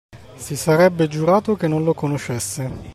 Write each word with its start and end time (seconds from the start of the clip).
Si 0.35 0.55
sarebbe 0.57 1.07
giurato 1.07 1.55
che 1.55 1.67
non 1.67 1.83
lo 1.83 1.93
conoscesse. 1.93 2.71